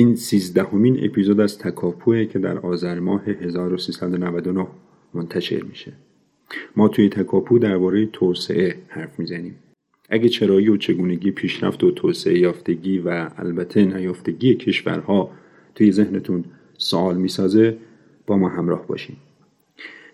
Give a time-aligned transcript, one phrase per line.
[0.00, 4.66] این سیزدهمین اپیزود از تکاپوه که در آذر ماه 1399
[5.14, 5.92] منتشر میشه.
[6.76, 9.54] ما توی تکاپو درباره توسعه حرف می‌زنیم.
[10.08, 15.30] اگه چرایی و چگونگی پیشرفت و توسعه یافتگی و البته نیافتگی کشورها
[15.74, 16.44] توی ذهنتون
[16.78, 17.76] سوال می‌سازه
[18.26, 19.16] با ما همراه باشیم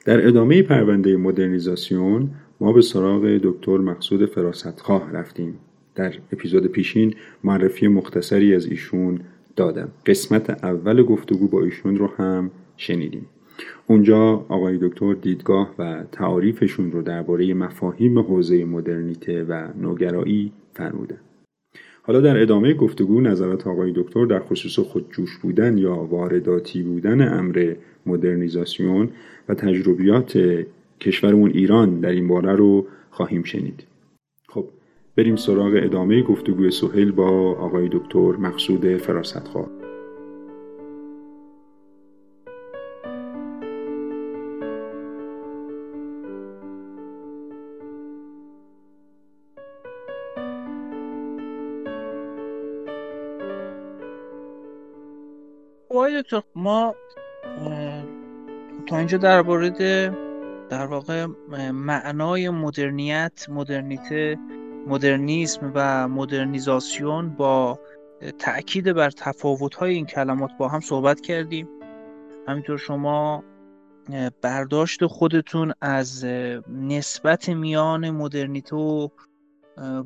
[0.05, 5.59] در ادامه پرونده مدرنیزاسیون ما به سراغ دکتر مقصود فراستخواه رفتیم.
[5.95, 7.15] در اپیزود پیشین
[7.45, 9.21] معرفی مختصری از ایشون
[9.57, 9.89] دادم.
[10.07, 13.27] قسمت اول گفتگو با ایشون رو هم شنیدیم.
[13.87, 21.19] اونجا آقای دکتر دیدگاه و تعاریفشون رو درباره مفاهیم حوزه مدرنیته و نوگرایی فرمودن.
[22.03, 27.75] حالا در ادامه گفتگو نظرات آقای دکتر در خصوص خودجوش بودن یا وارداتی بودن امر
[28.07, 29.09] مدرنیزاسیون
[29.49, 30.65] و تجربیات
[31.01, 33.83] کشورمون ایران در این باره رو خواهیم شنید.
[35.17, 39.69] بریم سراغ ادامه گفتگوی سهیل با آقای دکتر مقصود فراستخواه
[55.91, 56.95] آقای دکتر ما
[58.87, 59.79] تا اینجا در مورد
[60.69, 61.27] در واقع
[61.73, 64.39] معنای مدرنیت مدرنیته
[64.87, 67.81] مدرنیسم و مدرنیزاسیون با
[68.39, 71.69] تاکید بر تفاوت‌های این کلمات با هم صحبت کردیم.
[72.49, 73.45] همینطور شما
[74.43, 76.25] برداشت خودتون از
[76.69, 79.11] نسبت میان مدرنیته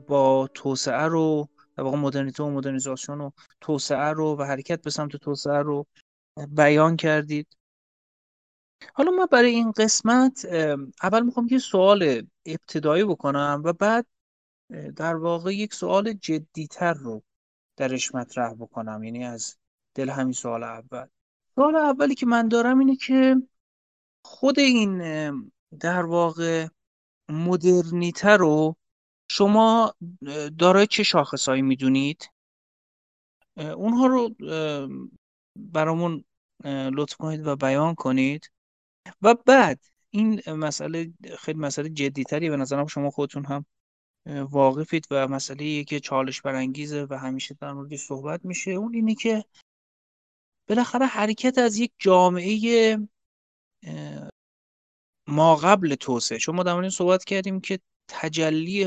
[0.06, 5.16] با توسعه رو در واقع مدرنیته و مدرنیزاسیون و توسعه رو و حرکت به سمت
[5.16, 5.86] توسعه رو
[6.48, 7.46] بیان کردید.
[8.94, 10.44] حالا ما برای این قسمت
[11.02, 14.06] اول می‌خوام یه سوال ابتدایی بکنم و بعد
[14.96, 17.22] در واقع یک سوال جدیتر رو
[17.76, 19.56] درش مطرح بکنم یعنی از
[19.94, 21.06] دل همین سوال اول.
[21.54, 23.36] سوال اولی که من دارم اینه که
[24.24, 24.98] خود این
[25.80, 26.68] در واقع
[27.28, 28.76] مدرنیته رو
[29.30, 29.94] شما
[30.58, 32.30] دارای چه شاخصهایی می‌دونید؟
[33.56, 34.34] اونها رو
[35.56, 36.24] برامون
[36.64, 38.50] لطف کنید و بیان کنید.
[39.22, 39.80] و بعد
[40.10, 43.66] این مسئله خیلی مسئله جدیتری به نظرم شما خودتون هم
[44.26, 48.70] واقفید و مسئله که چالش برانگیزه و همیشه در موردش صحبت میشه.
[48.70, 49.44] اون اینه که
[50.68, 52.98] بالاخره حرکت از یک جامعه
[55.26, 56.38] ما قبل توسعه.
[56.38, 58.84] چون ما در مورد صحبت کردیم که تجلی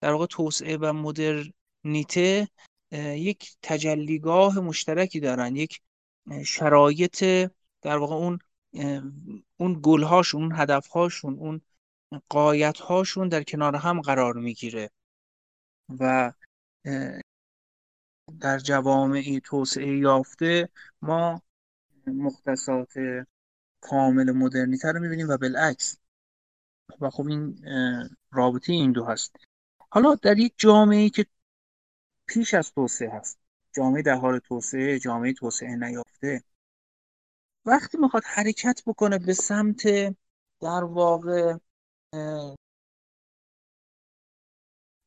[0.00, 2.48] در واقع توسعه و مدرنیته
[2.92, 5.56] یک تجلیگاه مشترکی دارن.
[5.56, 5.80] یک
[6.44, 7.24] شرایط
[7.82, 8.38] در واقع اون
[9.56, 11.60] اون گلهاشون اون هدفهاشون اون
[12.28, 14.90] قایتهاشون در کنار هم قرار می‌گیره
[16.00, 16.32] و
[18.40, 20.68] در جوامع توسعه یافته
[21.02, 21.42] ما
[22.06, 22.92] مختصات
[23.80, 25.98] کامل مدرنیته رو می‌بینیم و بالعکس.
[27.00, 27.58] و خب این
[28.30, 29.36] رابطه این دو هست.
[29.90, 31.26] حالا در یک جامعه که
[32.26, 33.38] پیش از توسعه هست
[33.76, 36.42] جامعه در حال توسعه جامعه توسعه نیافته
[37.64, 39.82] وقتی می‌خواد حرکت بکنه به سمت
[40.60, 41.56] در واقع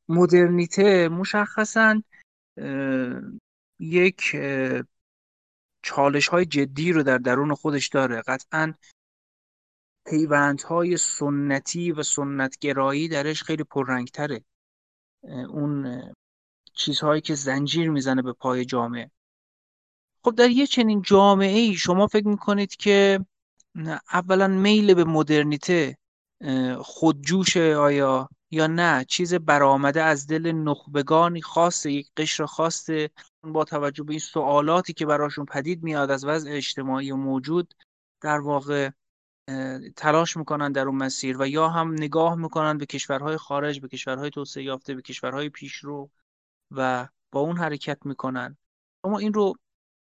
[0.10, 2.02] مدرنیته مشخصا
[3.80, 4.36] یک
[5.84, 8.22] چالش های جدی رو در درون خودش داره.
[8.22, 8.74] قطعا
[10.06, 14.44] پیوندهای سنتی و سنتگرایی درش خیلی پررنگتره.
[15.24, 16.02] اون
[16.74, 19.12] چیزهایی که زنجیر می‌زنه به پای جامعه.
[20.24, 23.26] خب در یه چنین جامعه ای شما فکر می‌کنید که
[24.14, 25.98] اولا میل به مدرنیته
[26.81, 33.09] خودجوش آیا یا نه؟ چیز برآمده از دل نخبگانی خاصه یک قشر خاصه.
[33.43, 37.73] با توجه به این سوالاتی که براشون پدید میاد از وضع اجتماعی موجود
[38.22, 38.90] در واقع
[39.96, 44.29] تلاش می‌کنن در اون مسیر و یا هم نگاه می‌کنن به کشورهای خارج به کشورهای
[44.29, 46.09] توسعه یافته به کشورهای پیشرو
[46.72, 48.58] و با اون حرکت می‌کنن.
[49.05, 49.53] شما این رو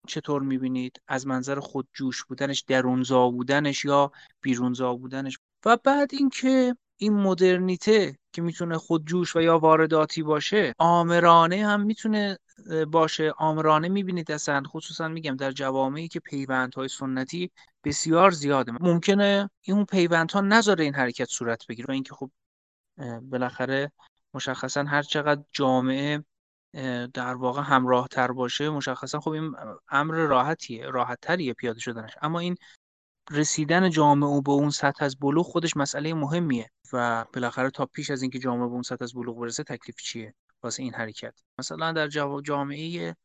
[0.09, 7.13] چطور می‌بینید؟ از منظر خودجوش بودنش درونزا بودنش یا بیرونزا بودنش؟ و بعد اینکه این
[7.13, 12.39] مدرنیته که می‌تونه خودجوش و یا وارداتی باشه آمرانه هم می‌تونه
[12.91, 13.33] باشه.
[13.39, 17.51] آمرانه می‌بینید اصلا خصوصا میگم در جوامعی که پیوندهای سنتی
[17.85, 18.73] بسیار زیاده.
[18.73, 22.31] ممکنه این پیوندها نذاره این حرکت صورت بگیره و اینکه خب
[23.23, 23.93] بالاخره
[24.35, 26.25] مشخصا هر چقدر جامعه
[27.15, 29.55] در واقع همراه تر باشه مشخصا خب این
[29.89, 32.13] امر راحتیه راحت تریه پیاده شدنش.
[32.23, 32.57] اما این
[33.31, 38.23] رسیدن جامعه به اون سطح از بلوغ خودش مسئله مهمیه و بالاخره تا پیش از
[38.23, 42.09] اینکه جامعه به اون سطح از بلوغ برسه تکلیف چیه واسه این حرکت؟ مثلا در
[42.45, 43.17] جامعه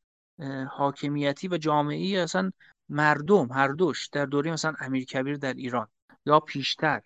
[0.71, 2.51] حاکمیتی و جامعی اصلا
[2.89, 5.87] مردم هر دوش در دوره مثلا امیر کبیر در ایران
[6.25, 7.01] یا پیشتر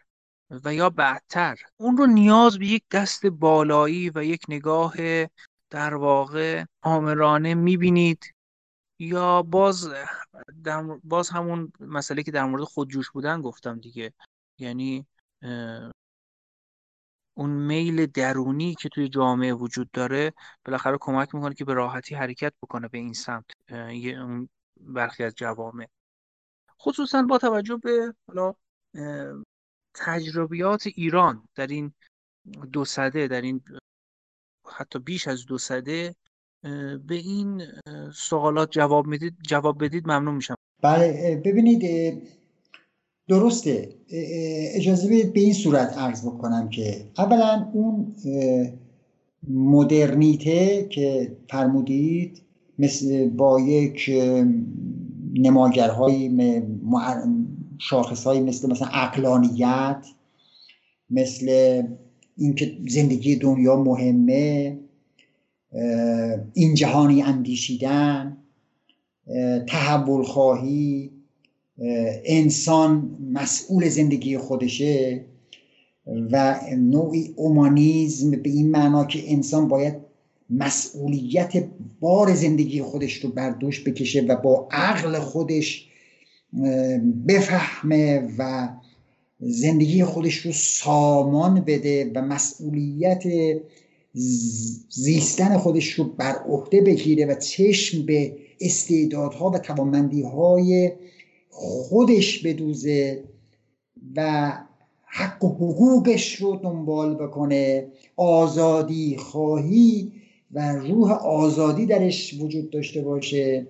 [0.64, 4.94] و یا بعدتر اون رو نیاز به یک دست بالایی و یک نگاه
[5.70, 8.34] در واقع آمرانه می‌بینید.
[9.04, 9.94] یا باز
[11.04, 14.14] باز همون مسئله که در مورد خودجوش بودن گفتم دیگه.
[14.58, 15.08] یعنی
[17.34, 20.34] اون میل درونی که توی جامعه وجود داره
[20.66, 25.88] بالاخره کمک می‌کنه که به راحتی حرکت بکنه به این سمت اون برخی از جوامع.
[26.82, 28.54] خصوصا با توجه به حالا
[29.94, 31.94] تجربیات ایران در این
[32.72, 33.64] دو سده در این
[34.66, 36.16] حتی بیش از دو سده
[37.08, 37.62] به این
[38.14, 40.56] سوالات جواب می‌دید جواب بدید ممنون میشم.
[40.82, 41.84] بله ببینید
[43.28, 43.90] درسته
[44.76, 48.16] اجازه بدید به این صورت عرض بکنم که اولا اون
[49.50, 52.42] مدرنیته که فرمودید
[52.80, 54.12] مثل با یک
[55.34, 56.38] نماگرهایی
[57.78, 60.06] شاخصهایی مثل مثلا اقلانیت
[61.10, 61.82] مثل
[62.38, 64.80] اینکه زندگی دنیا مهمه
[66.54, 68.38] این جهانی اندیشیدن
[69.68, 71.12] تحول خواهی
[72.26, 75.26] انسان مسئول زندگی خودشه
[76.06, 79.96] و نوعی اومانیزم به این معنا که انسان باید
[80.50, 81.66] مسئولیت
[82.00, 85.88] بار زندگی خودش رو بر دوش بکشه و با عقل خودش
[87.28, 88.70] بفهمه و
[89.40, 93.24] زندگی خودش رو سامان بده و مسئولیت
[94.90, 100.92] زیستن خودش رو بر عهده بگیره و چشم به استعدادها و توانمندی های
[101.50, 103.24] خودش بدوزه
[104.16, 104.52] و
[105.06, 107.88] حق و حقوقش رو دنبال بکنه.
[108.16, 110.12] آزادی خواهی
[110.52, 113.68] و روح آزادی درش وجود داشته باشه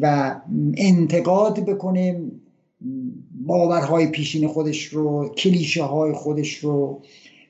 [0.00, 0.34] و
[0.76, 2.22] انتقاد بکنه
[3.46, 7.02] باورهای پیشین خودش رو کلیشه های خودش رو.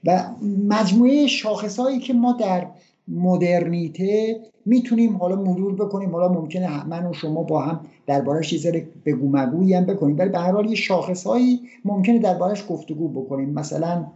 [0.05, 0.25] و
[0.69, 2.67] مجموعه شاخص هایی که ما در
[3.09, 6.13] مدرنیته می‌تونیم حالا مرور بکنیم.
[6.13, 10.19] حالا ممکنه من و شما با هم دربارش یه ذره بگو مگویی هم بکنیم.
[10.19, 13.51] ولی به هر حال یه شاخص هایی ممکنه دربارش گفتگو بکنیم.
[13.51, 14.07] مثلا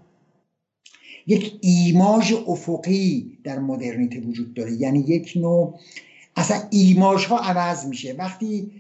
[1.27, 4.73] یک ایماژ افقی در مدرنیته وجود داره.
[4.73, 5.75] یعنی یک نوع
[6.37, 8.15] اصلا ایماژ ها عوض میشه.
[8.19, 8.71] وقتی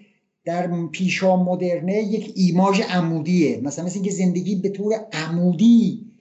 [0.44, 3.60] در پیشا مدرنه یک ایماژ عمودیه.
[3.62, 6.11] مثلا مثل اینکه زندگی به طور عمودی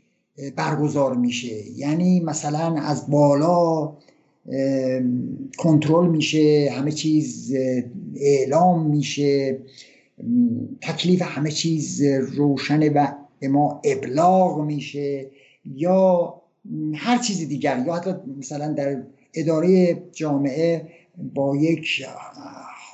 [0.56, 1.72] برگزار میشه.
[1.78, 3.94] یعنی مثلا از بالا
[5.58, 7.54] کنترل میشه همه چیز
[8.16, 9.60] اعلام میشه
[10.82, 13.08] تکلیف همه چیز روشنه و
[13.40, 15.28] به ما ابلاغ میشه
[15.76, 16.36] یا
[16.94, 17.84] هر چیز دیگر.
[17.88, 19.04] یا حتی مثلا در
[19.34, 20.88] اداره جامعه
[21.34, 22.06] با یک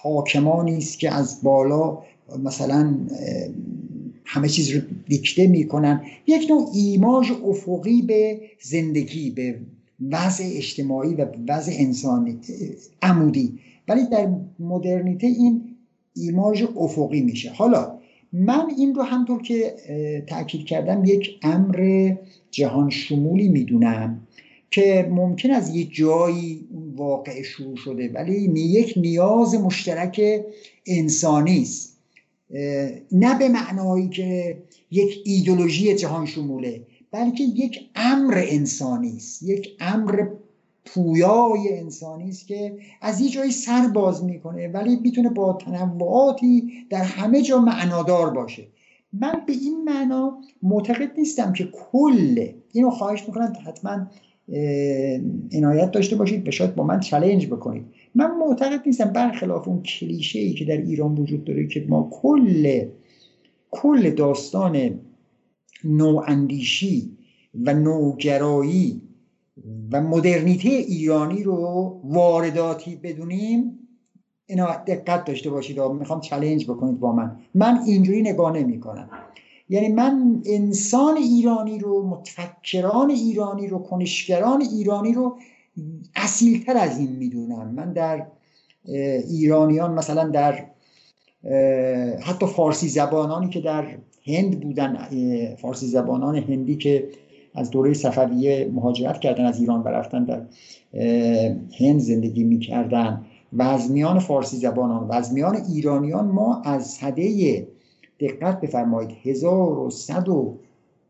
[0.01, 1.99] حاکمانی است که از بالا
[2.43, 2.97] مثلا
[4.29, 6.01] همه چیز رو دیکته می‌کنن.
[6.27, 9.59] یک نوع ایماژ افقی به زندگی به
[10.11, 12.37] وضع اجتماعی و وضع انسانی
[13.01, 13.59] عمودی.
[13.87, 14.29] ولی در
[14.59, 15.61] مدرنیته این
[16.15, 17.51] ایماژ افقی میشه.
[17.51, 17.99] حالا
[18.33, 19.75] من این رو همطور که
[20.27, 22.11] تاکید کردم یک امر
[22.51, 24.21] جهان شمولی می‌دونم
[24.71, 30.21] که ممکن از یه جایی اون واقع شروع شده ولی یک نیاز مشترک
[30.87, 31.96] انسانی است.
[33.11, 34.57] نه به معنایی که
[34.91, 40.25] یک ایدولوژی جهان شموله بلکه یک امر انسانی است یک امر
[40.85, 47.03] پویای انسانی است که از یه جایی سر باز می‌کنه ولی می‌تونه با تنوعاتی در
[47.03, 48.67] همه جا معنادار باشه.
[49.13, 54.07] من به این معنا معتقد نیستم که کل اینو خواهش می‌کنم حتما
[55.53, 57.85] عنایت داشته باشید و شاید با من چلنج بکنید.
[58.17, 62.85] من معتقد نیستم برخلاف اون کلیشه ای که در ایران وجود داره که ما کل
[63.71, 64.99] کل داستان
[65.83, 67.17] نواندیشی
[67.65, 69.01] و نوگرایی
[69.91, 71.55] و مدرنیته ایرانی رو
[72.03, 73.79] وارداتی بدونیم
[74.45, 77.39] اینا دقت داشته باشید می‌خوام چلنج بکنید با من.
[77.55, 79.09] من اینجوری نگاه نمی کنم
[79.69, 85.37] یعنی من انسان ایرانی رو متفکران ایرانی رو کنشگران ایرانی رو
[86.15, 87.67] اصیلتر از این می‌دونم.
[87.75, 88.25] من در
[89.29, 90.65] ایرانیان مثلا در
[92.21, 93.85] حتی فارسی زبانانی که در
[94.25, 94.97] هند بودن
[95.55, 97.07] فارسی زبانان هندی که
[97.55, 99.91] از دوره صفویه مهاجرت کردن از ایران و
[100.25, 100.41] در
[101.79, 103.25] هند زندگی می‌کردن.
[103.53, 107.67] وزمیان فارسی زبانان وزمیان ایرانیان ما از صده
[108.19, 110.57] دقت بفرمایید 1100 و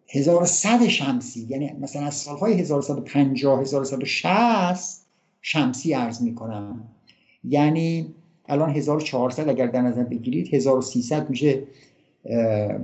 [0.09, 5.01] 1100 شمسی یعنی مثلا از سالهای 1150 1160
[5.41, 6.83] شمسی عرض می‌کنم.
[7.43, 11.63] یعنی الان 1400 اگر در نظر بگیرید 1300 میشه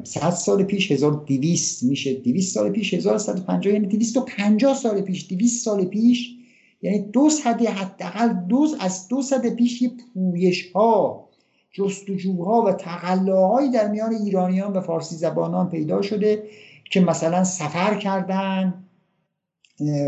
[0.04, 5.86] 100 سال پیش 1200 میشه 200 سال پیش 1150 یعنی 250 سال پیش 200 سال
[5.86, 6.36] پیش
[6.82, 11.30] یعنی دو صده حداقل دو از دو صده پیش یه پویش ها
[11.72, 16.44] جستجوها و تقلاهایی در میان ایرانیان و فارسی زبانان پیدا شده
[16.92, 18.84] که مثلا سفر کردن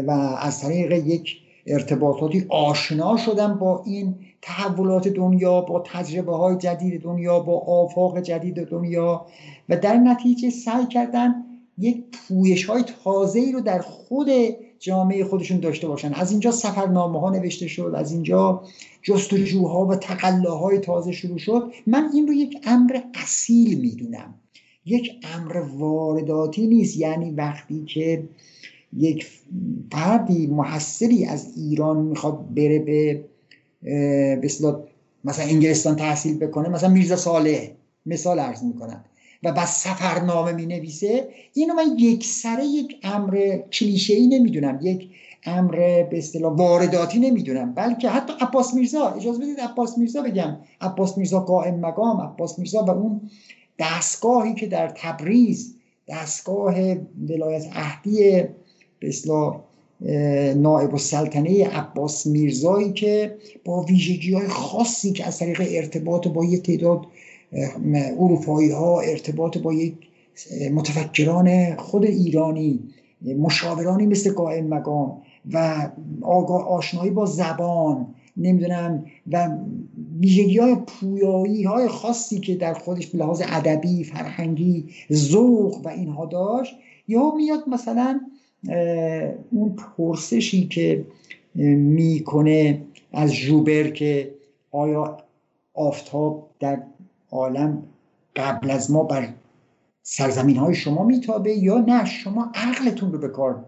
[0.08, 7.01] و از طریق یک ارتباطاتی آشنا شدن با این تحولات دنیا با تجربه های جدید
[7.01, 9.25] دنیا با آفاق جدید دنیا
[9.70, 11.36] و در نتیجه سعی کردن
[11.77, 14.29] یک پویش های تازه رو در خود
[14.79, 16.13] جامعه خودشون داشته باشن.
[16.13, 18.63] از اینجا سفرنامه ها نوشته شد از اینجا
[19.01, 21.72] جستجوها و تقلاهای تازه شروع شد.
[21.88, 24.34] من این رو یک امر اصیل می‌دونم.
[24.86, 26.98] یک امر وارداتی نیست.
[26.98, 28.24] یعنی وقتی که
[28.98, 29.27] یک
[29.92, 33.22] فردی محصلی از ایران می‌خواد بره به
[35.24, 37.68] مثلا انگلستان تحصیل بکنه مثلا میرزا صالح
[38.06, 39.06] مثال عرض می‌کنم
[39.44, 45.10] و بعد سفرنامه می نویسه اینو من یک سره یک امر کلیشه ای نمی‌دونم یک
[45.44, 50.58] امر به اصطلاح وارداتی نمی‌دونم بلکه حتی عباس میرزا اجازه بدید عباس میرزا بگم.
[50.82, 53.22] عباس میرزا قائم مقام عباس میرزا و اون
[53.79, 55.75] دستگاهی که در تبریز
[56.08, 56.75] دستگاه
[57.29, 58.44] ولایت اهدی
[59.00, 59.62] به اصطلاح
[60.55, 66.58] نائب السلطنه عباس میرزایی که با ویژگی های خاصی که از طریق ارتباط با یه
[66.58, 67.05] تعداد
[68.20, 69.94] اروپایی ها ارتباط با یک
[70.74, 72.79] متفکران خود ایرانی
[73.22, 75.22] مشاورانی مثل قائم مقام
[75.53, 75.58] و
[76.51, 79.50] آشنایی با زبان نمی‌دونم و
[80.19, 86.25] ویژگی های پویایی های خاصی که در خودش به لحاظ ادبی فرهنگی ذوق و اینها
[86.25, 86.75] داشت
[87.07, 88.22] یا میاد مثلا
[89.51, 91.05] اون پرسشی که
[91.55, 92.81] می‌کنه
[93.13, 94.36] از جوبر که
[94.72, 95.17] آیا
[95.74, 96.84] آفتاب در
[97.31, 97.84] عالم
[98.36, 99.34] قبل از ما بر
[100.03, 103.65] سرزمین های شما میتابه یا نه؟ شما عقلتون رو به کار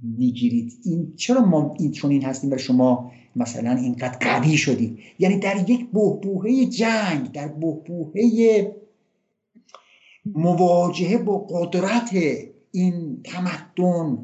[0.00, 0.72] می‌گیرید.
[0.84, 5.70] این چرا ما این چون این هستیم و شما مثلا اینقدر قوی شدید یعنی در
[5.70, 8.76] یک بهبوهه جنگ در بهبوهه
[10.26, 12.10] مواجهه با قدرت
[12.72, 14.18] این تمدن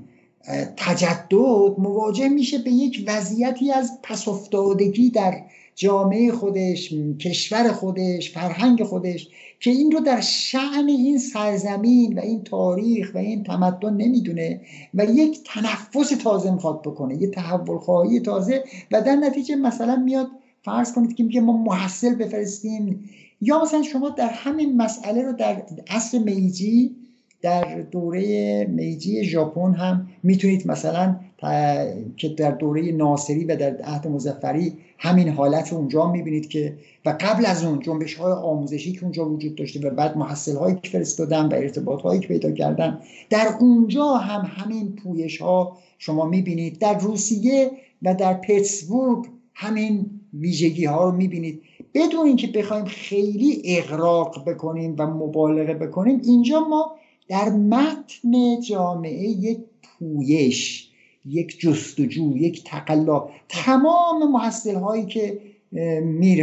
[0.77, 5.43] تجدد مواجه میشه به یک وضعیتی از پسافتادگی در
[5.79, 9.29] جامعه خودش کشور خودش فرهنگ خودش
[9.61, 14.61] که این رو در شعن این سرزمین و این تاریخ و این تمدن نمی‌دونه
[14.95, 20.29] و یک تنفس تازه می‌خواد بکنه یه تحول خواهی تازه و در نتیجه مثلا میاد
[20.63, 23.11] فرض کنید که میگه ما محصل بفرستیم.
[23.41, 26.97] یا مثلا شما در همین مسئله رو در عصر میجی
[27.43, 31.17] در دوره میجی ژاپن هم می‌تونید مثلا
[32.17, 37.17] که در دوره ناصری و در عهد مزفری همین حالت رو اونجا می‌بینید که و
[37.21, 40.91] قبل از اون جنبش های آموزشی که اونجا وجود داشته و بعد محصل هایی که
[40.91, 46.79] فرستادن و ارتباط هایی که پیدا کردن در اونجا هم همین پویش ها شما می‌بینید.
[46.79, 47.71] در روسیه
[48.03, 51.63] و در پتسبورگ همین ویژگی ها رو می‌بینید.
[51.95, 56.93] بدون اینکه بخوایم خیلی اغراق بکنیم و مبالغه بکنیم اینجا ما
[57.29, 60.88] در متن جامعه یک پویش
[61.29, 63.25] یک جستجو یک تقلا.
[63.49, 65.39] تمام محصل هایی که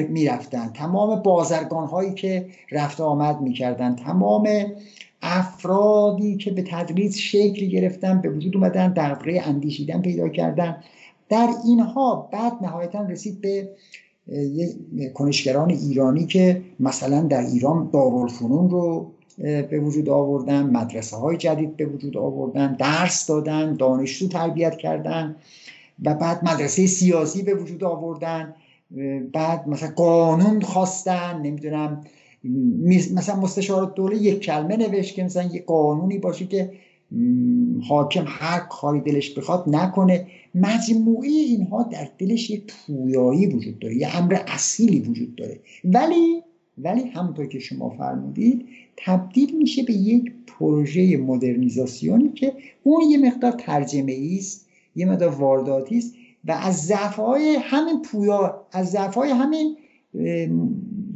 [0.09, 4.49] می‌رفتن تمام بازرگان هایی که رفت آمد می‌کردن تمام
[5.21, 10.83] افرادی که به تدریس شکل گرفتن به وجود اومدن دوره اندیشیدن پیدا کردن.
[11.29, 13.69] در اینها بعد نهایتا رسید به
[15.13, 21.85] کنشگران ایرانی که مثلا در ایران دارالفنون رو به وجود آوردن مدرسه های جدید به
[21.85, 25.35] وجود آوردن درس دادن دانشجو تربیت کردن
[26.03, 28.55] و بعد مدرسه سیاسی به وجود آوردن.
[29.33, 32.01] بعد مثلا قانون خواستن نمی‌دونم
[33.13, 36.71] مثلا مستشار دوله یک کلمه نوشت که مثلا یه قانونی باشه که
[37.87, 40.27] حاکم هر کاری دلش بخواد نکنه.
[40.55, 45.59] مجموعه اینها در دلش یه پویایی وجود داره یه امر اصیلی وجود داره.
[45.83, 46.43] ولی
[46.77, 48.65] ولی همونطور که شما فرمودید
[48.97, 52.53] تبدیل میشه به یک پروژه مدرنیزاسیونی که
[52.83, 56.13] اون یه مقدار ترجمه است یه مقدار وارداتی است
[56.45, 59.77] و از ضعفهای همین پویا از ضعفهای همین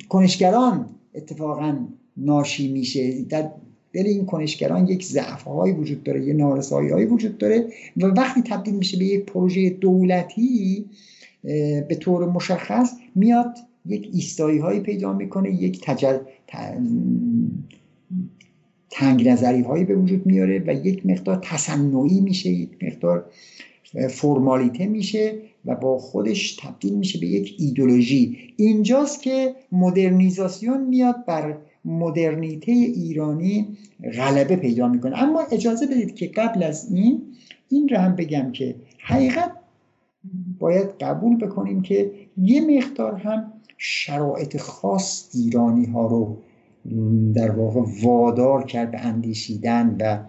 [0.09, 1.87] کنشگران اتفاقا
[2.17, 3.21] ناشی میشه.
[3.21, 3.51] در
[3.93, 8.97] دل این کنشگران یک ضعفهایی وجود داره یه نارسایی وجود داره و وقتی تبدیل میشه
[8.97, 10.85] به یک پروژه دولتی
[11.87, 13.57] به طور مشخص میاد
[13.89, 16.17] یک ایستایی هایی پیدا می‌کنه یک تجل...
[18.89, 23.25] تنگ نظری هایی به وجود میاره و یک مقدار تصنعی میشه یک مقدار
[24.09, 25.33] فرمالیته میشه
[25.65, 28.37] و با خودش تبدیل میشه به یک ایدولوژی.
[28.57, 33.67] اینجاست که مدرنیزاسیون میاد بر مدرنیته ایرانی
[34.13, 35.23] غلبه پیدا می‌کنه.
[35.23, 37.21] اما اجازه بدید که قبل از این
[37.69, 39.51] این رو هم بگم که حقیقت
[40.59, 46.37] باید قبول بکنیم که یه مقدار هم شرایط خاص ایرانی ها رو
[47.33, 50.19] در واقع وادار کرد به اندیشیدن و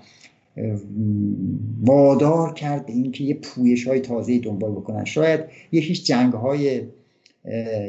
[1.83, 5.05] وادار کرد به اینکه یه پویش های تازه دنبال بکنن.
[5.05, 5.41] شاید
[5.73, 6.83] یکیش جنگ های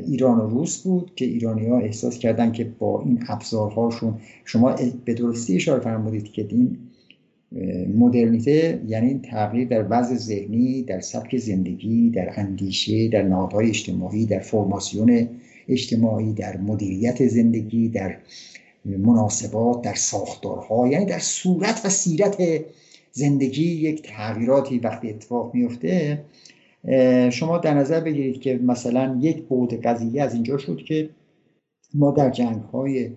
[0.05, 4.13] ایران و روس بود که ایرانی ها احساس کردن که با این ابزارهاشون
[4.46, 6.77] شما به درستی اشاره فرمودید که این
[7.96, 14.39] مدرنیته یعنی تغییر در وضع ذهنی در سبک زندگی در اندیشه در نهادهای اجتماعی در
[14.39, 15.27] فرماسیون
[15.67, 18.17] اجتماعی در مدیریت زندگی در
[18.86, 22.38] مناسبات در ساختارها یعنی در صورت و سیرت
[23.12, 26.24] زندگی یک تغییراتی وقتی اتفاق میفته
[27.31, 31.10] شما در نظر بگیرید که مثلا یک بود قضیه از اینجا شد که
[31.93, 33.10] ما در جنگ های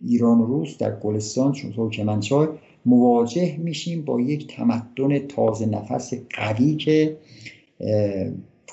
[0.00, 2.48] ایران و روس در گلستان چون ترکمنچای
[2.86, 7.16] مواجه میشیم با یک تمدن تازه نفس قوی که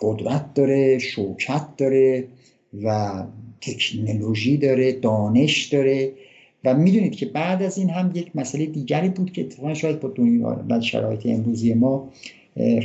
[0.01, 2.27] قدرت داره شوکت داره
[2.83, 3.23] و
[3.61, 6.11] تکنولوژی داره دانش داره
[6.63, 10.09] و می‌دونید که بعد از این هم یک مسئله دیگری بود که اتفاقا شاید با
[10.09, 12.09] دنیا و شرایط امروزی ما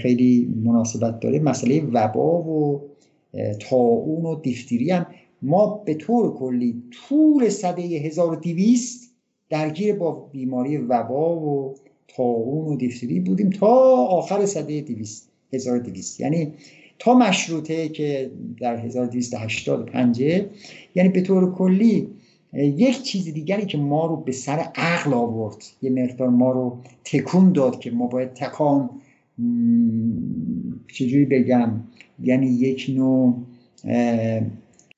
[0.02, 1.38] خیلی مناسبت داره.
[1.38, 2.82] مسئله وبا و
[3.61, 5.06] تاون و دیفتری هم.
[5.42, 9.07] ما به طور کلی طول صده 1200
[9.50, 11.74] درگیر با بیماری وبا و
[12.08, 13.66] تاون و دیفتری بودیم تا
[14.06, 16.52] آخر صده 200 1200 یعنی
[16.98, 20.20] تا مشروطه که در 1285
[20.94, 22.08] یعنی به طور کلی
[22.52, 27.52] یک چیز دیگری که ما رو به سر عقل آورد یه مقدار ما رو تکون
[27.52, 28.90] داد که ما باید تکان
[30.92, 31.70] چجوری بگم؟
[32.22, 33.34] یعنی یک نوع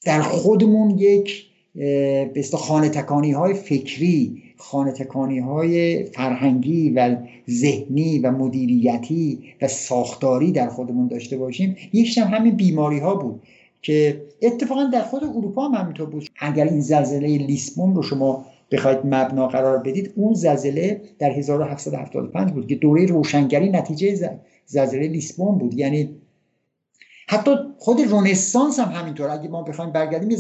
[0.05, 7.17] در خودمون یک به خانه تکانی های فکری خانه تکانی های فرهنگی و
[7.51, 11.77] ذهنی و مدیریتی و ساختاری در خودمون داشته باشیم.
[11.93, 13.43] یکیش هم همین بیماری ها بود
[13.83, 16.29] که اتفاقا در خود اروپا هم همینطور بود.
[16.41, 22.67] اگر این زلزله لیسبون رو شما بخواید مبنا قرار بدید اون زلزله در 1775 بود
[22.67, 24.31] که دوره روشنگری نتیجه
[24.67, 25.75] زلزله لیسبون بود.
[25.75, 26.11] یعنی
[27.31, 29.31] حتی خود رونسانس هم همینطور.
[29.31, 30.39] اگه ما بخوایم برگردیم یه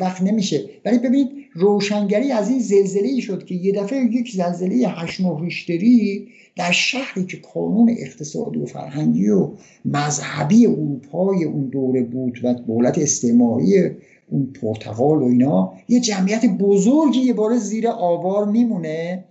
[0.00, 0.64] وقت نمیشه.
[0.84, 6.28] ولی ببینید روشنگری از این زلزله ای شد که یه دفعه یک زلزله هشت ریشتری
[6.56, 9.50] در شهری که قانون اقتصادی و فرهنگی و
[9.84, 13.90] مذهبی اروپای اون دوره بود و دولت استعماری
[14.30, 19.24] اون پرتغال و اینا یه جمعیت بزرگی یه بار زیر آوار میمونه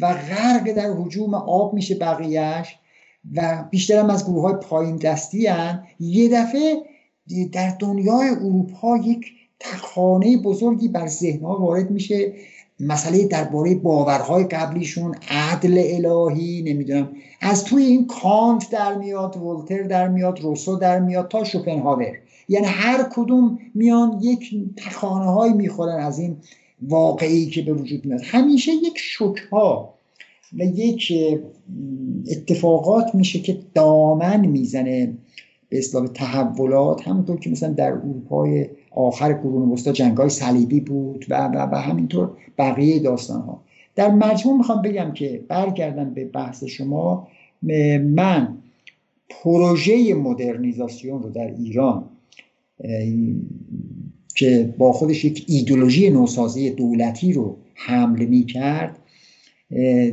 [0.00, 2.78] و غرق در حجوم آب میشه بقیهش
[3.34, 5.84] و بیشتر از گروه های پایین دستی هن.
[6.00, 6.82] یه دفعه
[7.52, 9.26] در دنیای اروپا یک
[9.60, 12.32] تخانه بزرگی بر ذهنها وارد میشه.
[12.80, 17.08] مسئله درباره باورهای قبلیشون عدل الهی نمی‌دونم.
[17.40, 22.12] از توی این کانت در میاد ولتر در میاد روسو در میاد تا شوپنهاور.
[22.48, 26.36] یعنی هر کدوم میان یک تخانه های می‌خورن از این
[26.82, 28.20] واقعی که به وجود میاد.
[28.24, 29.95] همیشه یک شک ها
[30.52, 31.12] و یک
[32.30, 35.12] اتفاقات میشه که دامن می‌زنه
[35.68, 37.08] به اصطلاح تحولات.
[37.08, 41.74] همونطور که مثلا در اروپای آخر قرون وسطا جنگ های صلیبی بود و, و, و
[41.74, 43.62] همینطور بقیه داستان ها
[43.94, 47.28] در مجموع می‌خوام بگم که برگردم به بحث شما
[48.02, 48.58] من
[49.28, 52.04] پروژه مدرنیزاسیون رو در ایران
[54.34, 58.98] که با خودش یک ایدولوژی نوسازی دولتی رو حمل می کرد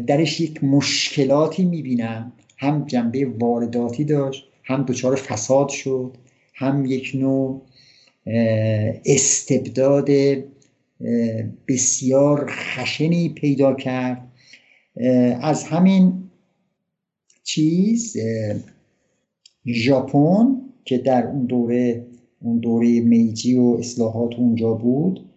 [0.07, 2.31] درش یک مشکلاتی می‌بینم.
[2.57, 6.17] هم جنبه وارداتی داشت هم دچار فساد شد
[6.53, 7.61] هم یک نوع
[9.05, 10.09] استبداد
[11.67, 14.27] بسیار خشنی پیدا کرد.
[15.41, 16.13] از همین
[17.43, 18.17] چیز
[19.67, 22.05] ژاپن که در اون دوره
[22.41, 25.29] اون دوره میجی و اصلاحات اونجا بود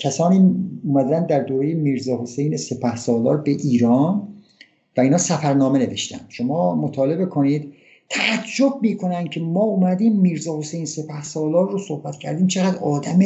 [0.00, 4.28] کسانی اومدن در دوره میرزا حسین سپه سالار به ایران
[4.96, 6.20] و اینا سفرنامه نوشتن.
[6.28, 7.72] شما مطالبه کنید
[8.08, 12.46] تعجب می‌کنن که ما اومدیم میرزا حسین سپه سالار رو صحبت کردیم.
[12.46, 13.18] چقدر آدم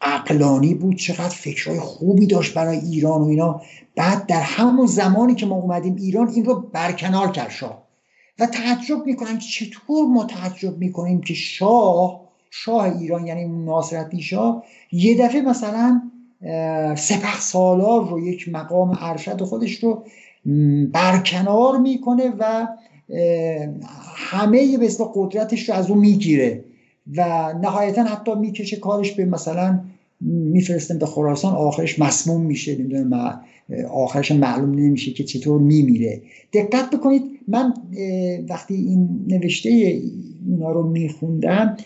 [0.00, 3.62] عقلانی بود چقدر فکرهای خوبی داشت برای ایران و اینا.
[3.96, 7.82] بعد در همون زمانی که ما اومدیم ایران این رو برکنار کرد شاه.
[8.38, 12.21] و تعجب می‌کنن که چطور ما تعجب می‌کنیم که شاه
[12.54, 16.02] شاه ایران یعنی ناصرالدین شاه یه دفعه مثلا
[16.96, 20.04] سپه سالار رو یک مقام ارشد خودش رو
[20.92, 22.66] برکنار می‌کنه و
[24.16, 26.64] همه به قدرتش رو از اون می‌گیره
[27.16, 29.80] و نهایتا حتی می‌کشه کارش به مثلا
[30.26, 33.40] میفرستن به خراسان آخرش مسموم میشه نمی‌دونم
[33.90, 36.22] آخرش معلوم نمیشه که چطور میمیره.
[36.52, 37.74] دقت بکنید من
[38.48, 41.76] وقتی این نوشته اینا رو میخوندم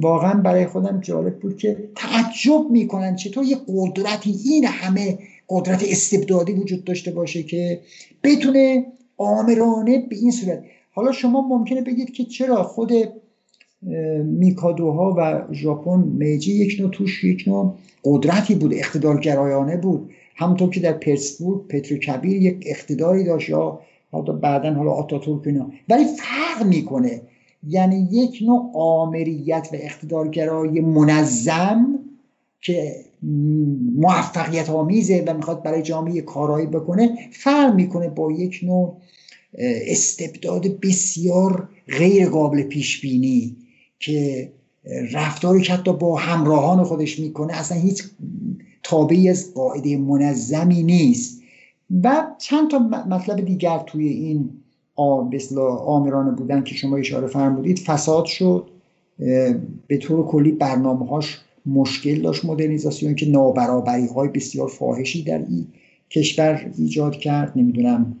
[0.00, 6.52] واقعا برای خودم جالب بود که تعجب می‌کنن چطور یه قدرتی این همه قدرت استبدادی
[6.52, 7.80] وجود داشته باشه که
[8.24, 8.86] بتونه
[9.16, 10.62] آمرانه به این صورت.
[10.90, 12.92] حالا شما ممکنه بگید که چرا خود
[14.24, 20.10] میکادوها و ژاپن میجی یک نوع توش یک نوع قدرتی بود اقتدارگرایانه بود.
[20.36, 23.80] همونطور که در پرسبورگ پترو کبیر یک اقتداری داشت یا
[24.12, 25.70] حالا بعدا حالا آتاتورک اینا.
[25.88, 27.22] ولی فرق می‌کنه.
[27.68, 31.98] یعنی یک نوع آمریت و اقتدارگرایی منظم
[32.60, 32.94] که
[33.96, 38.96] موفقیت آمیزه و می‌خواد برای جامعه کارایی بکنه فرق می‌کنه با یک نوع
[39.88, 43.56] استبداد بسیار غیر قابل پیش بینی
[44.00, 44.52] که
[45.12, 48.02] رفتاری که حتی با همراهان خودش می‌کنه اصلا هیچ
[48.82, 51.42] تابعی از قاعده منظمی نیست.
[52.04, 54.50] و چند تا مطلب دیگر توی این
[55.86, 58.70] آمرانه بودن که شما اشاره فرمودید فساد شد.
[59.86, 65.66] به طور کلی برنامه‌هاش مشکل داشت مدرنیزاسیون که نابرابری های بسیار فاحشی در این
[66.10, 67.52] کشور ایجاد کرد.
[67.56, 68.16] نمی‌دونم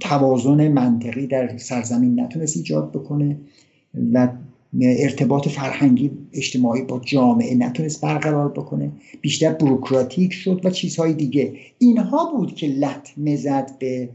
[0.00, 3.36] توازن منطقی در سرزمین نتونست ایجاد بکنه.
[4.12, 4.28] و
[4.80, 8.92] ارتباط فرهنگی اجتماعی با جامعه نتونست برقرار بکنه.
[9.20, 11.52] بیشتر بروکراتیک شد و چیزهای دیگه.
[11.78, 14.08] اینها بود که لط مزد به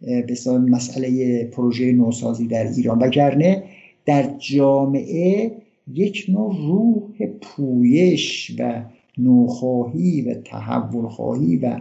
[0.00, 2.98] به مسئله پروژه نوسازی در ایران.
[2.98, 3.62] وگرنه
[4.06, 5.52] در جامعه
[5.92, 8.82] یک نوع روح پویش و
[9.18, 11.80] نوخواهی و تحول خواهی و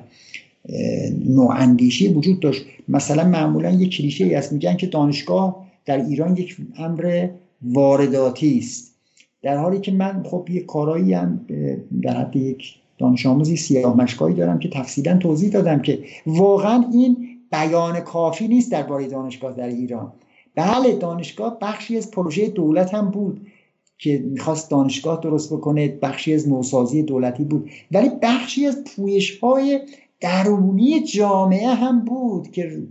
[1.26, 2.66] نواندیشی وجود داشت.
[2.88, 7.30] مثلا معمولا یک کلیشه ای است میگن که دانشگاه در ایران یک امر
[7.62, 8.96] وارداتی است.
[9.42, 11.46] در حالی که من خب یه کارایی هم
[12.02, 14.06] در حد یک دانش آموزی سیاه
[14.38, 20.14] دارم که تفصیلا توضیح دادم که واقعا این بیان کافی نیست درباره دانشگاه در ایران.
[20.56, 23.48] بله دانشگاه بخشی از پروژه دولت هم بود
[23.98, 27.70] که می‌خواست دانشگاه درست بکنه بخشی از نوسازی دولتی بود.
[27.92, 29.80] ولی بخشی از پویش های
[30.22, 32.84] درونی جامعه هم بود که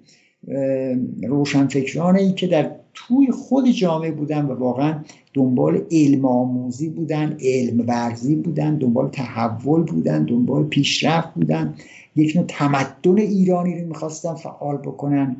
[1.22, 5.00] روشنفکرانه ای که در توی خود جامعه بودن و واقعا
[5.34, 11.74] دنبال علم آموزی بودن علم ورزی بودن دنبال تحول بودن دنبال پیشرفت بودن.
[12.16, 15.36] یک نوع تمدن ایرانی رو می‌خواستن فعال بکنن.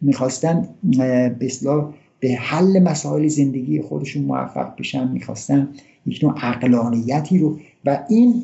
[0.00, 0.68] می‌خواستن
[1.38, 1.50] به
[2.20, 5.08] به حل مسائل زندگی خودشون موفق بشن.
[5.08, 5.68] می‌خواستن
[6.06, 8.42] یک نوع عقلانیتی رو و این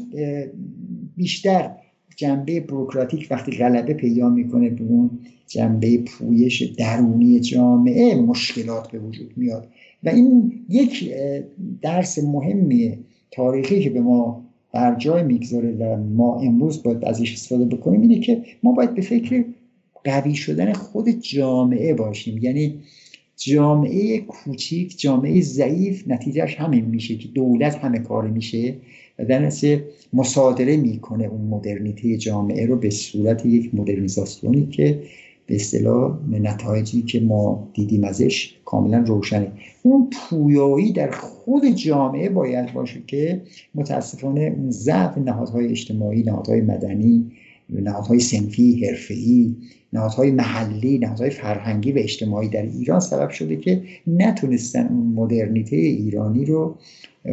[1.16, 1.70] بیشتر
[2.16, 5.11] جنبه بروکراتیک وقتی غلبه پیدا می‌کنه به اون
[5.46, 9.68] جنبه پویش درونی جامعه مشکلات به وجود میاد.
[10.05, 11.11] و این یک
[11.83, 12.98] درس مهمی
[13.31, 18.20] تاریخی که به ما بر جای می‌گذاره و ما امروز باید ازش استفاده بکنیم اینه
[18.20, 19.44] که ما باید به فکر
[20.05, 22.38] قوی شدن خود جامعه باشیم.
[22.38, 22.74] یعنی
[23.37, 28.74] جامعه کوچیک جامعه ضعیف نتیجهش همین میشه که دولت همه کار میشه.
[29.18, 29.53] و در
[30.12, 35.03] مصادره می‌کنه اون مدرنیته جامعه رو به صورت یک مدرنیزاسیونی که
[35.46, 39.53] به اصطلاح نتایجی که ما دیدیم ازش کاملا روشنه.
[39.83, 43.42] اون پویایی در خود جامعه باید باشه که
[43.74, 47.31] متاسفانه اون ضعف نهادهای اجتماعی نهادهای مدنی
[47.68, 49.57] نهادهای سنفی حرفه‌ای
[49.94, 56.44] نهادهای محلی نهادهای فرهنگی و اجتماعی در ایران سبب شده که نتونستن اون مدرنیته ایرانی
[56.44, 56.76] رو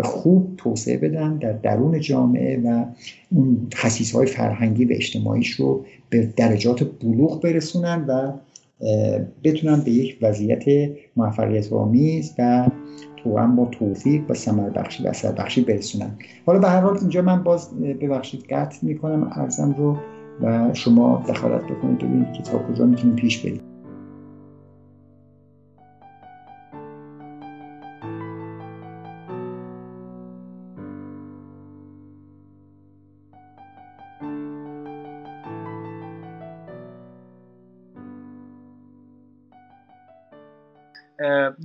[0.03, 2.85] خوب توسعه بدن در درون جامعه و
[3.31, 8.31] اون خصیص های فرهنگی و اجتماعیش رو به درجات بلوغ برسونن و
[9.43, 10.63] بتونن به یک وضعیت
[11.15, 12.69] موفقیت آمیز و
[13.17, 16.11] تو با توفیق و سمر بخشی و اثر بخشی برسونن.
[16.45, 17.69] حالا به هر حال اینجا من باز
[18.01, 19.97] ببخشید قطع می‌کنم ارزم رو
[20.41, 23.71] و شما دخالت بکنید ببینید که تا کجا می‌تونیم پیش بریم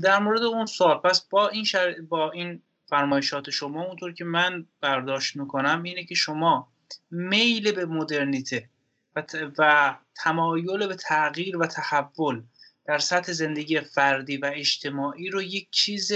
[0.03, 1.95] در مورد اون سوال پس با این شر...
[2.09, 6.73] با این فرمایشات شما اونطور که من برداشت می‌کنم اینه که شما
[7.11, 8.69] میل به مدرنیته
[9.17, 9.23] و,
[9.59, 12.43] و تمایل به تغییر و تحول
[12.85, 16.13] در سطح زندگی فردی و اجتماعی رو یک چیز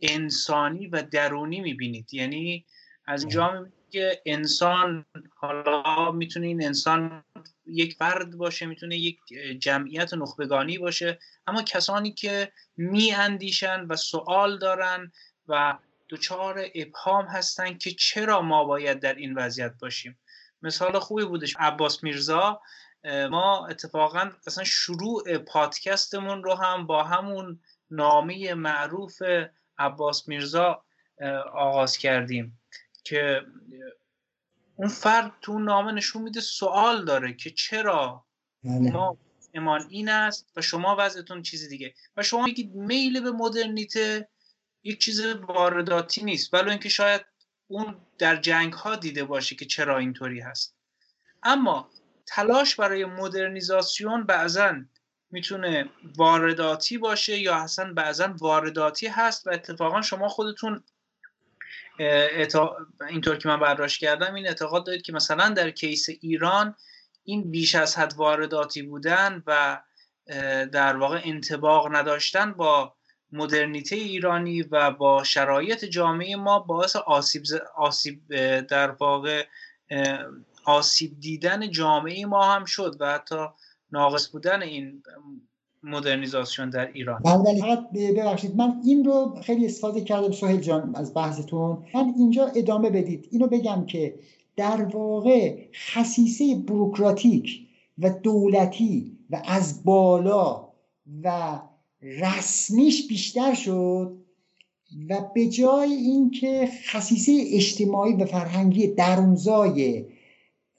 [0.00, 2.14] انسانی و درونی می‌بینید.
[2.14, 2.64] یعنی
[3.06, 7.24] از اینجا که انسان حالا می‌تونه این انسان
[7.66, 9.18] یک فرد باشه می‌تونه یک
[9.58, 15.12] جمعیت نخبگانی باشه اما کسانی که میاندیشن و سوال دارن
[15.48, 15.78] و
[16.10, 20.18] دچار ابهام هستن که چرا ما باید در این وضعیت باشیم
[20.62, 22.60] مثال خوبی بودش عباس میرزا
[23.30, 29.22] ما اتفاقا اصلا شروع پادکستمون رو هم با همون نامه معروف
[29.78, 30.84] عباس میرزا
[31.54, 32.60] آغاز کردیم
[33.04, 33.40] که
[34.76, 38.24] اون فرد تو نامه نشون میده سوال داره که چرا
[38.64, 38.90] بله.
[38.90, 39.18] ما
[39.52, 44.28] ایمان این است و شما وضعتون چیزی دیگه و شما میگید میل به مدرنیته
[44.82, 46.54] یک چیز وارداتی نیست.
[46.54, 47.24] ولی اینکه شاید
[47.66, 50.76] اون در جنگ ها دیده باشه که چرا اینطوری هست.
[51.42, 51.90] اما
[52.26, 54.74] تلاش برای مدرنیزاسیون بعضا
[55.30, 60.84] می‌تونه وارداتی باشه یا اصلا بعضا وارداتی هست و اتفاقا شما خودتون
[63.08, 66.74] اینطور که من برداشت کردم این اعتقاد دارید که مثلا در کیس ایران
[67.24, 69.82] این بیش از حد وارداتی بودن و
[70.72, 72.96] در واقع انتباق نداشتن با
[73.32, 77.42] مدرنیته ایرانی و با شرایط جامعه ما باعث آسیب,
[77.76, 78.20] آسیب
[78.60, 79.44] در واقع
[80.64, 83.36] آسیب دیدن جامعه ما هم شد و حتی
[83.92, 85.02] ناقص بودن این
[85.82, 87.22] مدرنیزاسیون در ایران.
[87.22, 90.32] بله ببخشید من این رو خیلی استفاده کردم.
[90.32, 91.84] سهیل جان از بحثتون.
[91.94, 93.28] من اینجا ادامه بدید.
[93.30, 94.14] اینو بگم که
[94.56, 100.68] در واقع خصیصه بروکراتیک و دولتی و از بالا
[101.22, 101.58] و
[102.02, 104.16] رسمیش بیشتر شد
[105.08, 110.04] و به جای اینکه خصیصه اجتماعی و فرهنگی درونزای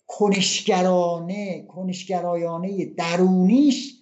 [0.08, 3.98] کنشگرانه کنشگرایانه درونیش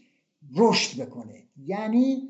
[0.55, 1.43] رشد بکنه.
[1.65, 2.29] یعنی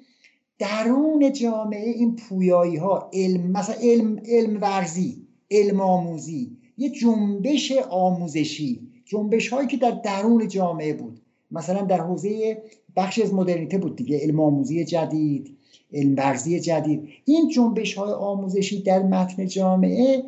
[0.60, 8.88] درون جامعه این پویایی ها علم مثلا علم, علم ورزی علم آموزی یه جنبش آموزشی
[9.06, 11.22] جنبش هایی که در درون جامعه بود.
[11.52, 12.62] مثلا در حوزه
[12.96, 15.58] بخش از مدرنیته بود دیگه علم آموزی جدید
[15.94, 17.10] علم ورزی جدید.
[17.26, 20.24] این جنبش های آموزشی در متن جامعه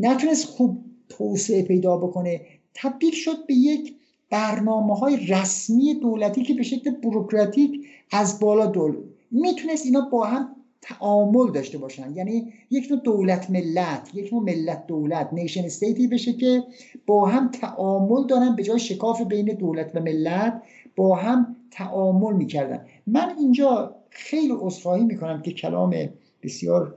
[0.00, 2.40] نتونست خوب توسعه پیدا بکنه.
[2.74, 3.94] تبدیل شد به یک
[4.30, 8.96] برنامه های رسمی دولتی که به شکل بروکراتیک از بالا دول
[9.30, 12.14] می‌تونست اینا با هم تعامل داشته باشن.
[12.14, 16.62] یعنی یک نوع دولت ملت یک نوع ملت دولت نیشن استیتی بشه که
[17.06, 20.62] با هم تعامل دارن به جای شکاف بین دولت و ملت
[20.96, 22.86] با هم تعامل می‌کردن.
[23.06, 25.94] من اینجا خیلی عذرخواهی می‌کنم که کلام
[26.42, 26.94] بسیار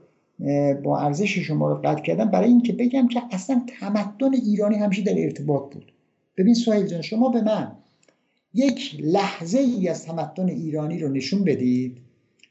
[0.84, 2.30] با ارزش شما رو قطع کردم.
[2.30, 5.92] برای اینکه بگم که اصلا تمدن ایرانی همیشه در ارتباط بود.
[6.36, 7.72] ببین سوهیل جان شما به من
[8.54, 11.96] یک لحظه ای از تمدن ایرانی رو نشون بدید.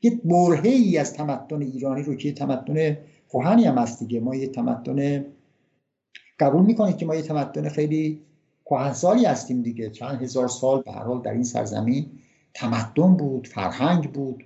[0.02, 2.98] یک برهه ای از تمدن ایرانی رو که تمدن
[3.30, 4.20] کهنی هم هست دیگه.
[4.20, 5.26] ما یه تمدن
[6.40, 8.22] قبول می‌کنید که ما یه تمدن خیلی
[8.66, 9.90] کهنسالی هستیم دیگه.
[9.90, 12.06] چند هزار سال به هر حال در این سرزمین
[12.54, 14.44] تمدن بود فرهنگ بود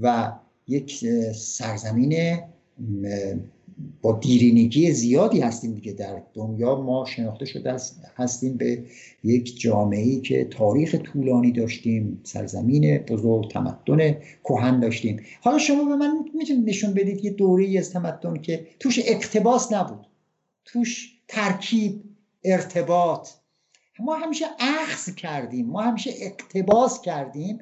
[0.00, 0.32] و
[0.66, 2.38] یک سرزمین
[4.02, 6.80] با دیرینگی زیادی هستیم دیگه در دنیا.
[6.80, 7.76] ما شناخته شده
[8.16, 8.84] هستیم به
[9.24, 15.20] یک جامعه ای که تاریخ طولانی داشتیم سرزمین بزرگ تمدن کهن داشتیم.
[15.40, 20.06] حالا شما به من می‌تونید نشون بدید یه دوره از تمدن که توش اقتباس نبود.
[20.64, 22.02] توش ترکیب
[22.44, 23.28] ارتباط.
[24.00, 27.58] ما همیشه اخذ کردیم ما همیشه اقتباس کردیم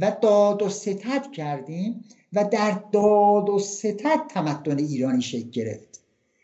[0.00, 6.00] و داد و ستد کردیم و در داد و ستد تمدن ایرانی شکل گرفت.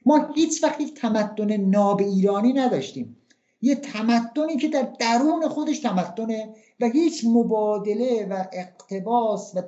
[0.06, 3.16] ما هیچ وقت یک تمدن ناب ایرانی نداشتیم.
[3.62, 9.62] یه تمدنی که در درون خودش تمدنه و هیچ مبادله و اقتباس و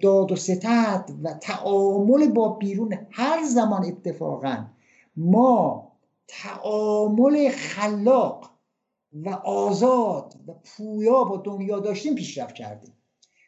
[0.00, 4.66] داد و ستد و تعامل با بیرون هر زمان اتفاقا
[5.16, 5.92] ما
[6.28, 8.45] تعامل خلاق
[9.24, 12.92] و آزاد و پویا با دنیا داشتیم پیشرفت کردیم.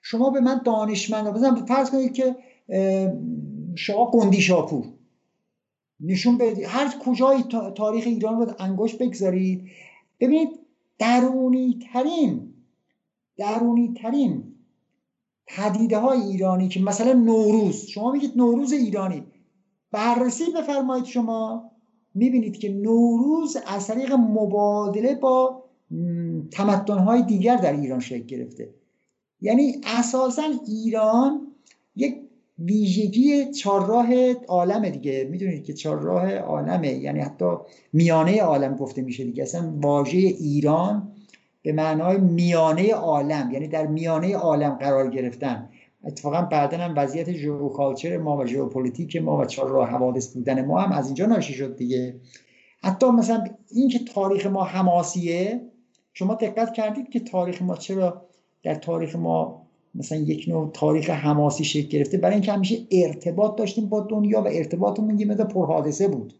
[0.02, 1.54] شما به من دانشمند بزن.
[1.54, 2.36] فرض کنید که
[3.76, 4.84] شما قندی شاپور
[6.00, 6.64] نشون بدید.
[6.68, 7.42] هر کجای
[7.76, 9.70] تاریخ ایران رو انگشت بگذارید
[10.20, 10.48] ببینید
[10.98, 12.54] درونی ترین
[13.36, 14.54] درونی ترین
[15.46, 19.26] پدیده های ایرانی که مثلا نوروز شما میگید نوروز ایرانی.
[19.90, 21.70] بررسی بفرمایید شما.
[22.18, 25.62] می‌بینید که نوروز از طریق مبادله با
[26.50, 28.68] تمدن دیگر در ایران شکل گرفته.
[29.40, 31.40] یعنی اساسا ایران
[31.96, 32.16] یک
[32.58, 35.28] ویژگی چهارراه عالم دیگه.
[35.30, 37.44] می‌دونید که چهارراه عالمه یعنی حتی
[37.92, 39.42] میانه عالم گفته میشه دیگه.
[39.42, 41.12] اصلا واژه ایران
[41.62, 45.68] به معنای میانه عالم یعنی در میانه عالم قرار گرفتن.
[46.04, 50.92] اتفاقا بعدا هم وضعیت geoculture ما و ژئوپلیتیک ما و چهارراه حوادث بودن ما هم
[50.92, 52.20] از اینجا ناشی شد دیگه.
[52.82, 55.60] حتی مثلا این که تاریخ ما حماسیه
[56.12, 58.22] شما دقت کردید که تاریخ ما چرا
[58.62, 63.88] در تاریخ ما مثلا یک نوع تاریخ حماسی شکل گرفته؟ برای اینکه همیشه ارتباط داشتیم
[63.88, 66.34] با دنیا و ارتباطمون یه مدار پرحادثه بود.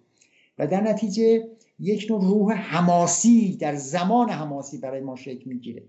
[0.58, 1.48] و در نتیجه
[1.80, 5.82] یک نوع روح حماسی در زمان حماسی برای ما شکل می‌گیره.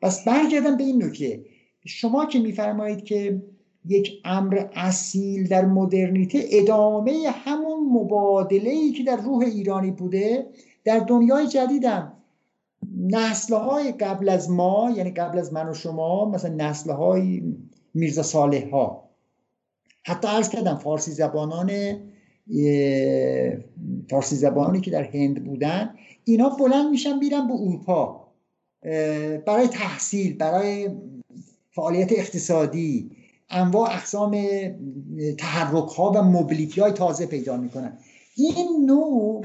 [0.00, 1.44] پس برگردم به این نکته.
[1.88, 3.42] شما که میفرمایید که
[3.86, 10.46] یک امر اصیل در مدرنیته ادامه همون مبادله ای که در روح ایرانی بوده
[10.84, 12.12] در دنیای جدیدم.
[12.96, 17.42] نسلهای قبل از ما یعنی قبل از من و شما مثلا نسلهای
[17.94, 19.08] میرزا صالح ها
[20.04, 21.70] حتی عرض کردم فارسی زبانان
[24.10, 28.28] فارسی زبانی که در هند بودن اینا بلند میشن بیرن به اروپا.
[29.46, 30.90] برای تحصیل برای
[31.78, 33.10] فعالیت اقتصادی
[33.50, 34.36] انواع اقسام
[35.38, 37.98] تحرک ها و موبیلیتی های تازه پیدا می‌کنن.
[38.36, 39.44] این نوع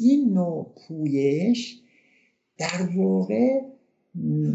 [0.00, 1.80] این نوع پویش
[2.58, 3.60] در واقع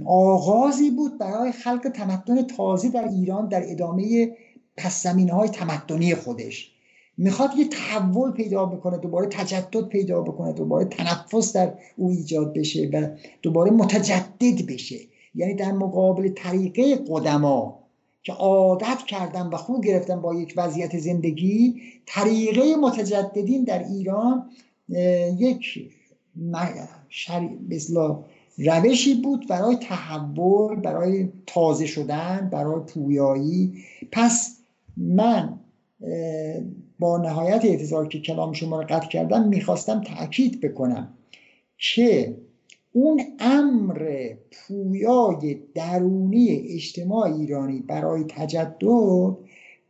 [0.05, 4.31] آغازی بود برای خلق تمدن تازه در ایران در ادامه
[4.77, 6.71] پس های تمدنی خودش.
[7.17, 12.89] می‌خواد یه تحول پیدا بکنه دوباره تجدد پیدا بکنه دوباره تنفس در او ایجاد بشه
[12.93, 13.07] و
[13.41, 14.99] دوباره متجدد بشه.
[15.35, 17.79] یعنی در مقابل طریقه قدما
[18.23, 24.49] که عادت کردن و خوب گرفتن با یک وضعیت زندگی طریقه متجددین در ایران
[25.39, 25.89] یک
[27.69, 28.19] مثلا
[28.57, 33.83] روشی بود برای تحول برای تازه شدن برای پویایی.
[34.11, 34.57] پس
[34.97, 35.59] من
[36.99, 41.13] با نهایت اعتظار که کلام شما رو قطع کردم می‌خواستم تاکید بکنم
[41.77, 42.37] که
[42.95, 49.37] اون امر پویای درونی اجتماع ایرانی برای تجدد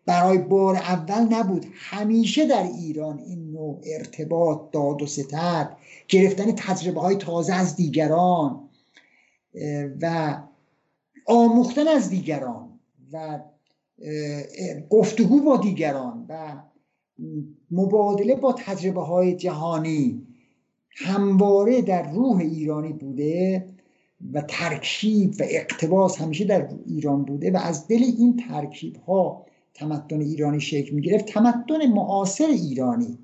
[0.06, 1.66] برای بار اول نبود.
[1.74, 8.70] همیشه در ایران این نوع ارتباط داد و ستد گرفتن تجربه های تازه از دیگران
[10.02, 10.38] و
[11.28, 12.80] آموختن از دیگران
[13.14, 13.40] و
[14.90, 16.62] گفتگو با دیگران و
[17.72, 20.28] مبادله با تجربه های جهانی.
[20.96, 23.66] همواره در روح ایرانی بوده
[24.34, 30.22] و ترکیب و اقتباس همیشه در ایران بوده و از دل این ترکیب ها تمدن
[30.22, 33.18] ایرانی شکل می گرفت تمدن معاصر ایرانی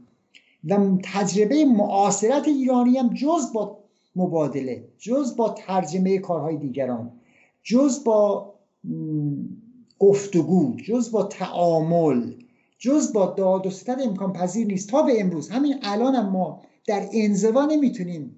[0.70, 3.78] و تجربه معاصرت ایرانی هم جز با
[4.16, 7.12] مبادله جز با ترجمه کارهای دیگران
[7.64, 8.54] جز با
[10.00, 12.32] گفتگو جز با تعامل
[12.78, 14.90] جز با داد و ستد امکان پذیر نیست.
[14.90, 18.36] تا به امروز همین الان هم ما در انزوا نمی‌تونیم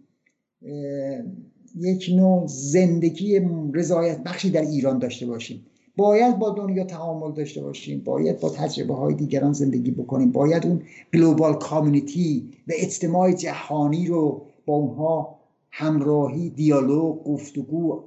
[1.75, 3.41] یک نوع زندگی
[3.73, 5.65] رضایت بخشی در ایران داشته باشیم.
[5.97, 10.31] باید با دنیا تعامل داشته باشیم باید با تجربه های دیگران زندگی بکنیم.
[10.31, 10.81] باید اون
[11.13, 15.39] گلوبال کامیونیتی و اجتماع جهانی رو با اونها
[15.71, 18.03] همراهی دیالوگ گفتگو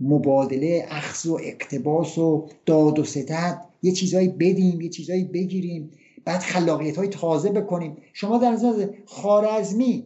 [0.00, 5.90] مبادله اخذ و اقتباس و داد و ستد یه چیزایی بدیم یه چیزایی بگیریم.
[6.24, 7.96] بعد خلاقیت های تازه بکنیم.
[8.12, 10.04] شما در نظر خارزمی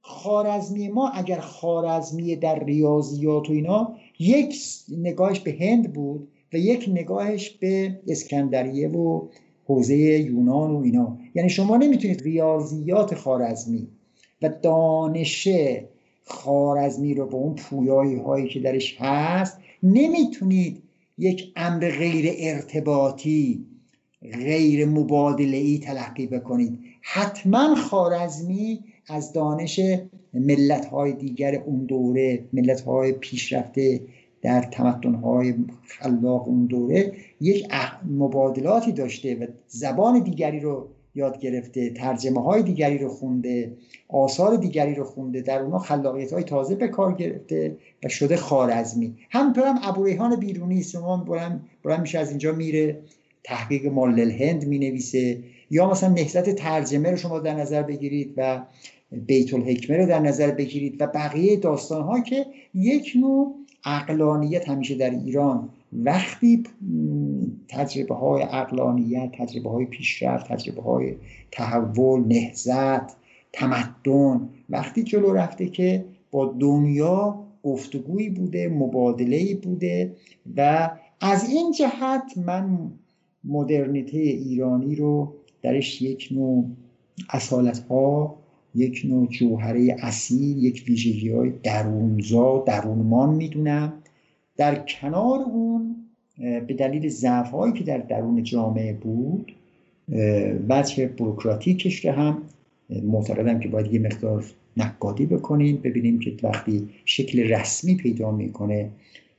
[0.00, 4.56] خارزمی ما اگر خارزمی در ریاضیات و اینا یک
[4.98, 9.28] نگاهش به هند بود و یک نگاهش به اسکندریه و
[9.64, 11.18] حوزه یونان و اینا.
[11.34, 13.88] یعنی شما نمی‌تونید ریاضیات خارزمی
[14.42, 15.48] و دانش
[16.24, 20.82] خارزمی رو به اون پویایی هایی که درش هست نمی‌تونید
[21.18, 23.66] یک امر غیر ارتباطی
[24.22, 26.78] غیر مبادله ای تلقی بکنید.
[27.02, 29.80] حتما خارزمی از دانش
[30.34, 34.00] ملت های دیگر اون دوره ملت های پیشرفته
[34.42, 35.54] در تمدن های
[35.86, 37.68] خلاق اون دوره یک
[38.10, 43.76] مبادلاتی داشته و زبان دیگری رو یاد گرفته ترجمه های دیگری رو خونده
[44.08, 49.16] آثار دیگری رو خونده در اونها خلاقیت های تازه به کار گرفته و شده خارزمی
[49.30, 51.24] هم ابو ریحان بیرونی شما
[51.84, 53.02] برام میشه از اینجا میره.
[53.46, 55.38] تحقیق مال هند می نویسه
[55.70, 58.62] یا مثلا نهضت ترجمه رو شما در نظر بگیرید و
[59.12, 64.94] بیت الحکمه رو در نظر بگیرید و بقیه داستان ها که یک نوع اقلانیت همیشه
[64.94, 66.62] در ایران وقتی
[67.68, 71.14] تجربه های اقلانیت تجربه های پیشرفت تجربه های
[71.50, 73.16] تحول نهزت
[73.52, 80.16] تمدن وقتی جلو رفته که با دنیا گفتگویی بوده مبادله بوده
[80.56, 80.90] و
[81.20, 82.90] از این جهت من
[83.44, 85.32] مدرنیته ایرانی رو
[85.62, 86.64] درش یک نوع
[87.30, 88.38] اصالت ها
[88.74, 93.92] یک نوع جوهره اصیل یک ویژگی های درونزا درونمان می‌دونم.
[94.56, 95.96] در کنار اون
[96.38, 99.52] به دلیل ضعف هایی که در درون جامعه بود
[100.68, 102.42] بچه بروکراتیکش رو هم
[103.02, 104.44] معتقدم که باید یه مقدار
[104.76, 108.90] نقادی بکنیم ببینیم که وقتی شکل رسمی پیدا می‌کنه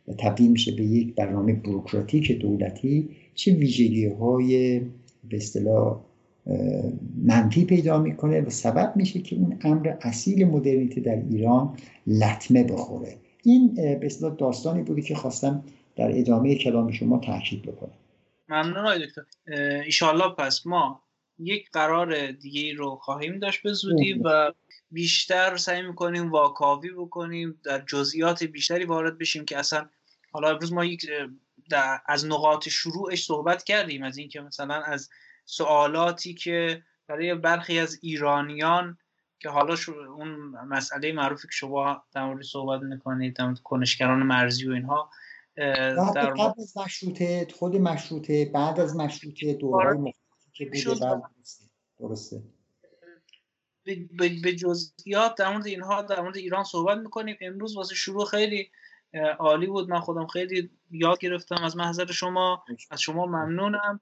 [0.08, 4.80] و تبدیل میشه به یک برنامه بروکراتیک دولتی چه ویژگی های
[5.30, 6.00] به اصطلاح
[7.24, 11.78] منفی پیدا می‌کنه و سبب میشه که اون امر اصیل مدرنیته در ایران
[12.08, 13.18] لطمه بخوره.
[13.44, 15.64] این به اصطلاح داستانی بودی که خواستم
[15.96, 17.94] در ادامه کلام شما تاکید بکنم.
[18.50, 19.22] ممنون آقای دکتر.
[19.86, 21.02] ایشالله پس ما
[21.40, 24.54] یک قرار دیگه رو خواهیم داشت به زودی و
[24.92, 29.86] بیشتر سعی می‌کنیم واکاوی بکنیم در جزئیات بیشتری وارد بشیم که اصلا
[30.32, 31.06] حالا امروز ما یک
[32.05, 35.09] از نقاط شروعش صحبت کردیم از اینکه مثلا از
[35.45, 38.97] سوالاتی که برای برخی از ایرانیان
[39.39, 39.76] که حالا
[40.18, 40.30] اون
[40.68, 45.09] مسئله معروفی که شما در مورد صحبت می‌کنید در مورد کنشگران مرزی و اینها
[46.15, 49.93] در قبل از مشروطه خود مشروطه بعد از مشروطه آره.
[49.93, 51.22] مختلفی که بوده
[51.99, 52.43] درسته.
[54.41, 57.38] به جزئیات در مورد اینها در مورد ایران صحبت می‌کنیم.
[57.41, 58.72] امروز واسه شروع خیلی
[59.39, 59.89] عالی بود.
[59.89, 62.64] من خودم خیلی یاد گرفتم از محضر شما.
[62.92, 64.00] از شما ممنونم.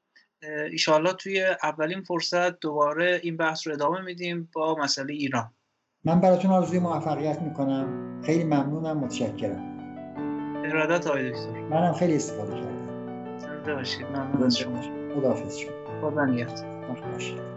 [0.71, 5.51] ایشالله توی اولین فرصت دوباره این بحث رو ادامه میدیم با مسئله ایران.
[6.03, 8.21] من براتون آرزوی موفقیت می‌کنم.
[8.25, 8.97] خیلی ممنونم.
[8.97, 9.75] متشکرم.
[10.65, 11.61] ارادت آقای دکتر.
[11.61, 13.37] منم خیلی استفاده کردم.
[13.37, 14.05] زنده باشید.
[14.05, 14.81] ممنون از شما.
[15.15, 16.01] خداحافظ شما.
[16.01, 17.54] خدا نگهدار.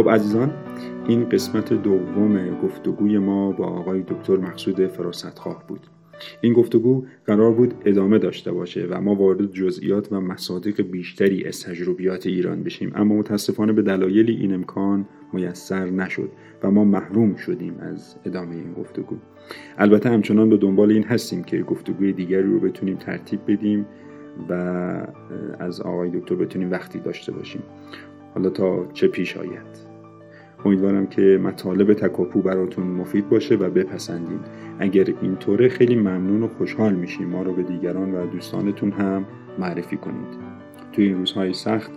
[0.00, 0.52] خب عزیزان
[1.08, 5.80] این قسمت دوم گفتگوی ما با آقای دکتر مقصود فراستخواه بود.
[6.40, 11.64] این گفتگو قرار بود ادامه داشته باشه و ما وارد جزئیات و مصادیق بیشتری از
[11.64, 12.92] تجربیات ایران بشیم.
[12.94, 16.30] اما متاسفانه به دلایلی این امکان میسر نشد
[16.62, 19.16] و ما محروم شدیم از ادامه این گفتگو.
[19.78, 23.86] البته همچنان به دنبال این هستیم که گفتگوی دیگری رو بتونیم ترتیب بدیم
[24.48, 24.52] و
[25.58, 27.62] از آقای دکتر بتونیم وقتی داشته باشیم.
[28.34, 29.89] حالا تا چه پیش آید؟
[30.64, 34.40] امیدوارم که مطالب تکاپو براتون مفید باشه و بپسندین.
[34.78, 37.28] اگر اینطوره خیلی ممنون و خوشحال میشیم.
[37.28, 39.24] ما رو به دیگران و دوستانتون هم
[39.58, 40.38] معرفی کنید.
[40.92, 41.90] توی این روزهای سخت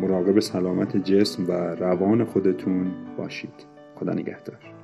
[0.00, 3.66] مراقب سلامت جسم و روان خودتون باشید.
[3.94, 4.77] خدا نگهدار.